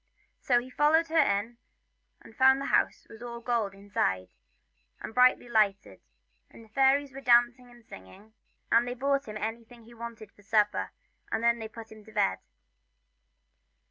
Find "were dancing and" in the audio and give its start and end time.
7.13-7.85